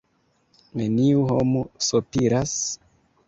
neniu 0.81 1.19
homo 1.33 1.61
sopiras? 1.89 2.57